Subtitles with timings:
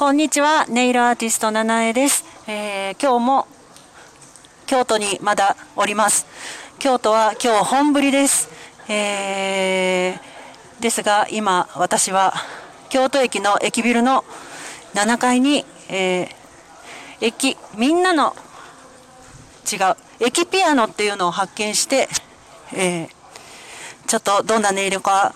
[0.00, 3.46] こんにちは、ネイルアーティストななえです、えー、今日も
[4.66, 6.26] 京都にまだおります。
[6.78, 8.48] 京都は今日本降りです。
[8.88, 12.32] えー、ですが今私は
[12.88, 14.24] 京都駅の駅ビルの
[14.94, 16.28] 7階に、えー、
[17.20, 18.34] 駅みんなの
[19.70, 22.08] 違う駅ピアノっていうのを発見して、
[22.72, 23.08] えー、
[24.06, 25.34] ちょっとどんな音色か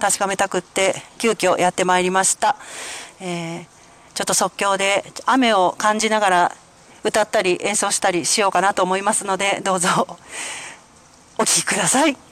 [0.00, 2.56] 確かめたくって急遽やってまいりました、
[3.20, 3.79] えー、
[4.20, 6.52] ちょっと即興で雨を感じながら
[7.02, 9.88] 歌ったり演奏したりしようかなと思いますのでどうぞ
[11.38, 12.29] お聴きください。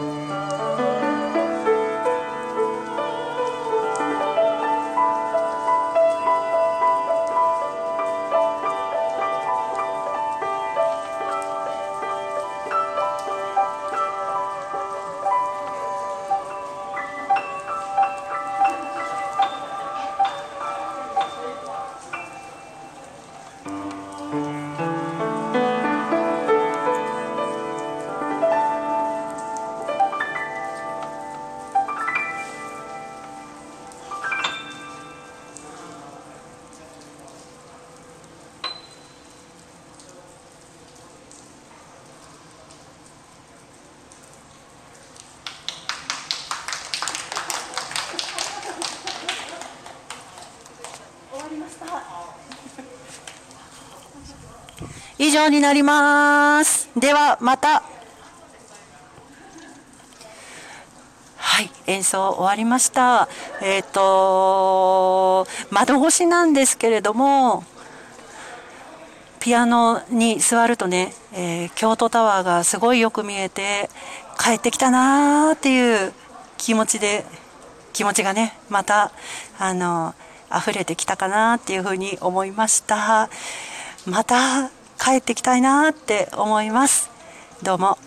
[0.00, 0.59] Música
[55.22, 56.88] 以上になります。
[56.96, 57.82] ではまた。
[61.36, 63.28] はい、演奏終わりました。
[63.60, 67.64] えっ、と窓越しなんですけれども、
[69.40, 73.90] ピアノに座るとね、えー京都タワーがすごいよく見えて
[74.42, 76.14] 帰ってきたなーっていう
[76.56, 77.26] 気持ちで
[77.92, 79.12] 気持ちがねまた
[79.58, 80.14] あの
[80.50, 83.28] 溢れてきたかなっていうふうに思いました
[84.06, 84.70] また
[85.02, 87.10] 帰ってきたいなって思います。
[87.62, 87.98] どうも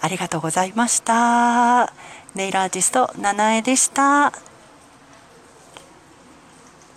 [0.00, 1.92] ありがとうございました。
[2.34, 4.49] ネイルアーティスト七重でした。